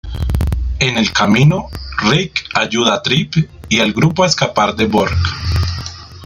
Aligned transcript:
En 0.79 0.97
el 0.97 1.13
camino, 1.13 1.67
Rick 1.99 2.45
ayuda 2.55 2.95
a 2.95 3.01
Tripp 3.03 3.35
y 3.69 3.81
al 3.81 3.93
grupo 3.93 4.23
a 4.23 4.25
escapar 4.25 4.75
de 4.75 4.85
Burke. 4.87 5.13